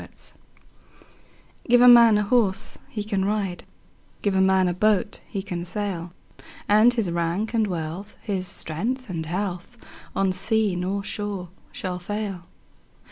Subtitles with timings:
[0.01, 0.33] Gifts
[1.69, 3.65] GIVE a man a horse he can ride,
[4.23, 6.11] Give a man a boat he can sail;
[6.67, 9.77] And his rank and wealth, his strength and health,
[10.15, 12.45] On sea nor shore shall fail.